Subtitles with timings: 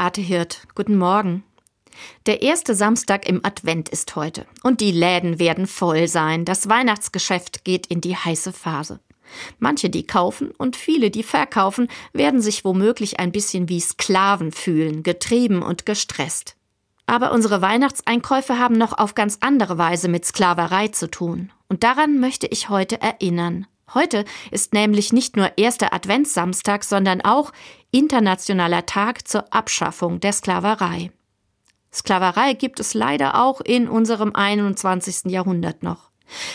[0.00, 0.62] Beate Hirt.
[0.74, 1.44] Guten Morgen.
[2.24, 6.46] Der erste Samstag im Advent ist heute und die Läden werden voll sein.
[6.46, 9.00] Das Weihnachtsgeschäft geht in die heiße Phase.
[9.58, 15.02] Manche, die kaufen und viele, die verkaufen, werden sich womöglich ein bisschen wie Sklaven fühlen,
[15.02, 16.56] getrieben und gestresst.
[17.04, 21.52] Aber unsere Weihnachtseinkäufe haben noch auf ganz andere Weise mit Sklaverei zu tun.
[21.68, 23.66] Und daran möchte ich heute erinnern.
[23.92, 27.52] Heute ist nämlich nicht nur erster Adventssamstag, sondern auch
[27.90, 31.10] internationaler Tag zur Abschaffung der Sklaverei.
[31.92, 35.30] Sklaverei gibt es leider auch in unserem 21.
[35.30, 36.10] Jahrhundert noch.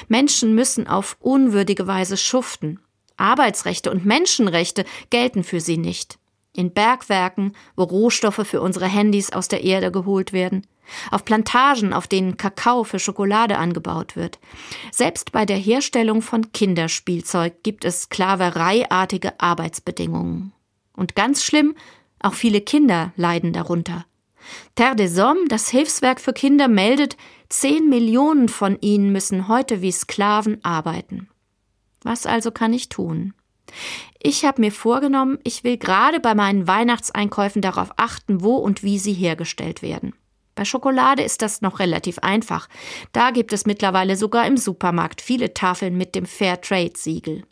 [0.07, 2.79] Menschen müssen auf unwürdige Weise schuften.
[3.17, 6.17] Arbeitsrechte und Menschenrechte gelten für sie nicht.
[6.53, 10.65] In Bergwerken, wo Rohstoffe für unsere Handys aus der Erde geholt werden,
[11.11, 14.39] auf Plantagen, auf denen Kakao für Schokolade angebaut wird.
[14.91, 20.54] Selbst bei der Herstellung von Kinderspielzeug gibt es sklavereiartige Arbeitsbedingungen.
[20.95, 21.75] Und ganz schlimm,
[22.19, 24.05] auch viele Kinder leiden darunter.
[24.75, 27.17] Terre des Hommes, das Hilfswerk für Kinder, meldet,
[27.49, 31.29] zehn Millionen von ihnen müssen heute wie Sklaven arbeiten.
[32.03, 33.33] Was also kann ich tun?
[34.21, 38.99] Ich habe mir vorgenommen, ich will gerade bei meinen Weihnachtseinkäufen darauf achten, wo und wie
[38.99, 40.13] sie hergestellt werden.
[40.55, 42.69] Bei Schokolade ist das noch relativ einfach.
[43.11, 47.43] Da gibt es mittlerweile sogar im Supermarkt viele Tafeln mit dem Fairtrade-Siegel.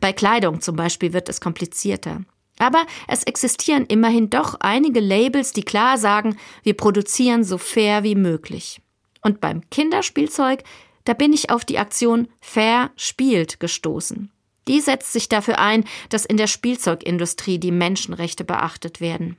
[0.00, 2.22] Bei Kleidung zum Beispiel wird es komplizierter.
[2.58, 8.16] Aber es existieren immerhin doch einige Labels, die klar sagen, wir produzieren so fair wie
[8.16, 8.80] möglich.
[9.22, 10.64] Und beim Kinderspielzeug,
[11.04, 14.30] da bin ich auf die Aktion Fair spielt gestoßen.
[14.66, 19.38] Die setzt sich dafür ein, dass in der Spielzeugindustrie die Menschenrechte beachtet werden.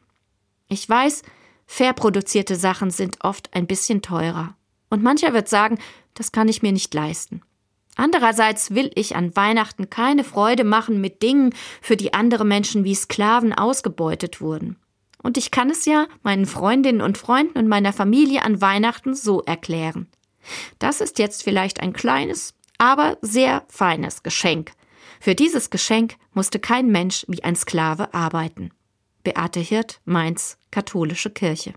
[0.67, 1.21] Ich weiß,
[1.67, 4.55] Fair produzierte Sachen sind oft ein bisschen teurer.
[4.89, 5.77] Und mancher wird sagen,
[6.15, 7.43] das kann ich mir nicht leisten.
[7.99, 12.95] Andererseits will ich an Weihnachten keine Freude machen mit Dingen, für die andere Menschen wie
[12.95, 14.77] Sklaven ausgebeutet wurden.
[15.21, 19.41] Und ich kann es ja meinen Freundinnen und Freunden und meiner Familie an Weihnachten so
[19.41, 20.07] erklären.
[20.79, 24.71] Das ist jetzt vielleicht ein kleines, aber sehr feines Geschenk.
[25.19, 28.71] Für dieses Geschenk musste kein Mensch wie ein Sklave arbeiten.
[29.25, 31.73] Beate Hirt, Mainz, Katholische Kirche.